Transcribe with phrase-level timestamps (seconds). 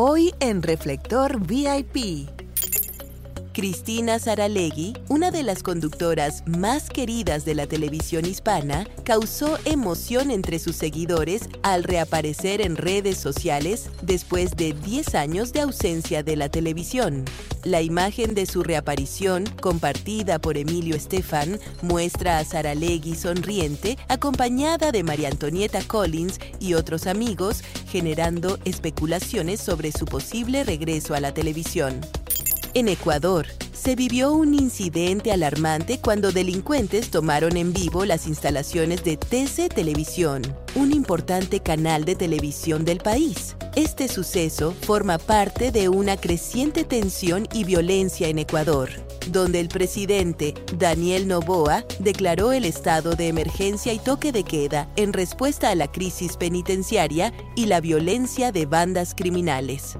[0.00, 2.37] Hoy en Reflector VIP.
[3.58, 10.60] Cristina Saralegui, una de las conductoras más queridas de la televisión hispana, causó emoción entre
[10.60, 16.48] sus seguidores al reaparecer en redes sociales después de 10 años de ausencia de la
[16.50, 17.24] televisión.
[17.64, 25.02] La imagen de su reaparición, compartida por Emilio Estefan, muestra a Saralegui sonriente, acompañada de
[25.02, 32.00] María Antonieta Collins y otros amigos, generando especulaciones sobre su posible regreso a la televisión.
[32.74, 39.16] En Ecuador, se vivió un incidente alarmante cuando delincuentes tomaron en vivo las instalaciones de
[39.16, 40.42] TC Televisión,
[40.74, 43.56] un importante canal de televisión del país.
[43.74, 48.90] Este suceso forma parte de una creciente tensión y violencia en Ecuador,
[49.30, 55.14] donde el presidente Daniel Noboa declaró el estado de emergencia y toque de queda en
[55.14, 59.96] respuesta a la crisis penitenciaria y la violencia de bandas criminales.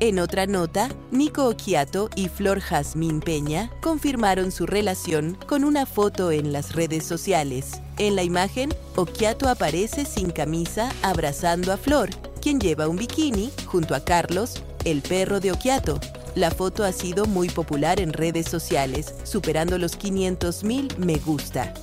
[0.00, 6.30] En otra nota, Nico Occhiato y Flor Jazmín Peña confirmaron su relación con una foto
[6.30, 7.82] en las redes sociales.
[7.98, 13.96] En la imagen, Occhiato aparece sin camisa abrazando a Flor, quien lleva un bikini junto
[13.96, 15.98] a Carlos, el perro de Occhiato.
[16.36, 21.74] La foto ha sido muy popular en redes sociales, superando los 500.000 me gusta.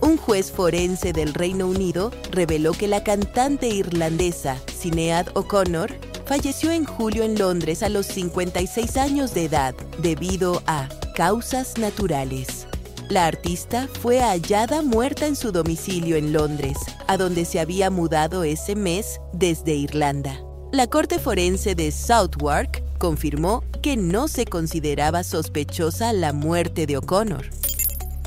[0.00, 5.92] Un juez forense del Reino Unido reveló que la cantante irlandesa Sinead O'Connor
[6.32, 12.66] falleció en julio en Londres a los 56 años de edad debido a causas naturales.
[13.10, 18.44] La artista fue hallada muerta en su domicilio en Londres, a donde se había mudado
[18.44, 20.40] ese mes desde Irlanda.
[20.72, 27.50] La Corte Forense de Southwark confirmó que no se consideraba sospechosa la muerte de O'Connor.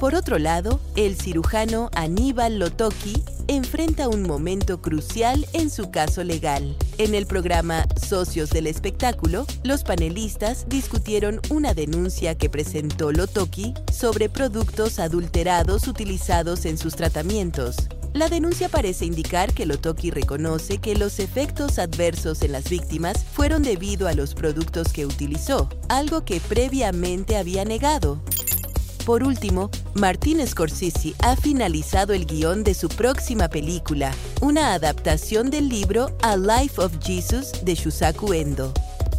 [0.05, 6.77] Por otro lado, el cirujano Aníbal Lotoki enfrenta un momento crucial en su caso legal.
[6.99, 14.29] En el programa Socios del Espectáculo, los panelistas discutieron una denuncia que presentó Lotoki sobre
[14.29, 17.75] productos adulterados utilizados en sus tratamientos.
[18.13, 23.63] La denuncia parece indicar que Lotoki reconoce que los efectos adversos en las víctimas fueron
[23.63, 28.21] debido a los productos que utilizó, algo que previamente había negado.
[29.05, 34.11] Por último, Martin Scorsese ha finalizado el guion de su próxima película,
[34.41, 38.73] una adaptación del libro A Life of Jesus de Shusaku Endo.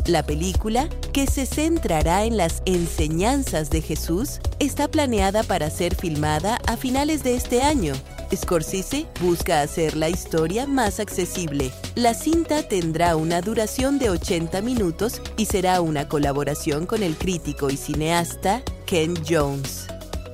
[0.07, 6.59] La película, que se centrará en las enseñanzas de Jesús, está planeada para ser filmada
[6.67, 7.95] a finales de este año.
[8.35, 11.71] Scorsese busca hacer la historia más accesible.
[11.95, 17.71] La cinta tendrá una duración de 80 minutos y será una colaboración con el crítico
[17.71, 19.89] y cineasta Ken Jones.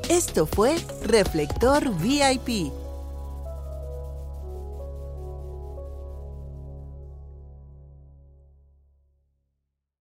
[0.09, 0.77] Esto fue
[1.07, 2.82] Reflector VIP